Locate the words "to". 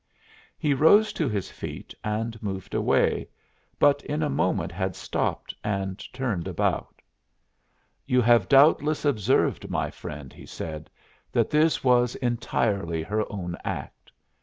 1.13-1.29